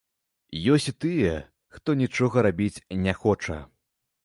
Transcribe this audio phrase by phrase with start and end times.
[0.75, 1.35] Ёсць і тыя,
[1.77, 3.63] хто нічога рабіць не хоча.